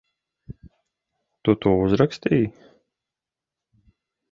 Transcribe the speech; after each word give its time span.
Tu 1.49 1.55
to 1.65 1.73
uzrakstīji? 1.83 2.51